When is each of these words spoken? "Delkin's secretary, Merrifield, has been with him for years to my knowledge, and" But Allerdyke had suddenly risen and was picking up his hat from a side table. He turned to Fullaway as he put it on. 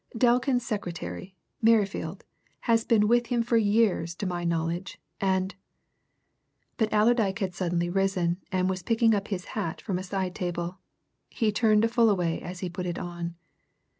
"Delkin's 0.17 0.65
secretary, 0.65 1.35
Merrifield, 1.61 2.23
has 2.61 2.83
been 2.83 3.07
with 3.07 3.27
him 3.27 3.43
for 3.43 3.55
years 3.55 4.15
to 4.15 4.25
my 4.25 4.43
knowledge, 4.43 4.99
and" 5.19 5.53
But 6.79 6.91
Allerdyke 6.91 7.37
had 7.37 7.53
suddenly 7.53 7.87
risen 7.87 8.37
and 8.51 8.67
was 8.67 8.81
picking 8.81 9.13
up 9.13 9.27
his 9.27 9.45
hat 9.53 9.79
from 9.79 9.99
a 9.99 10.03
side 10.03 10.33
table. 10.33 10.79
He 11.29 11.51
turned 11.51 11.83
to 11.83 11.87
Fullaway 11.87 12.39
as 12.39 12.61
he 12.61 12.67
put 12.67 12.87
it 12.87 12.97
on. 12.97 13.35